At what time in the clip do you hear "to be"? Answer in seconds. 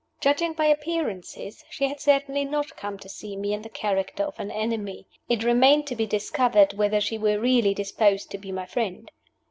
5.85-6.07, 8.31-8.51